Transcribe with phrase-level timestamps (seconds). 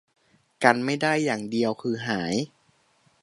[0.63, 2.33] กันไม่ได้อย่างเดียวคือหาย